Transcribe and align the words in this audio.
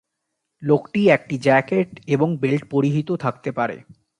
লোকটি 0.63 1.01
একটি 1.09 1.35
জ্যাকেট 1.37 1.89
এবং 2.07 2.27
বেল্ট 2.37 2.63
পরিহিত 2.69 3.09
থাকতে 3.15 3.49
পারে। 3.51 3.77